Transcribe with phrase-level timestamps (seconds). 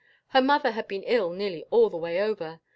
[0.29, 2.59] Her mother had been ill nearly all the way over.